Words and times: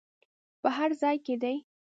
په 0.61 0.69
هر 0.77 0.89
ځای 1.01 1.17
کې 1.25 1.35
دې. 1.41 1.55